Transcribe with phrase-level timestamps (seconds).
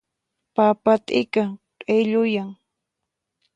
[0.55, 1.43] Papa t'ika
[1.81, 2.49] q'illuyan.